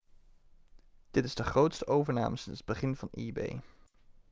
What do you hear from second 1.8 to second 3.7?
overname sinds het begin van ebay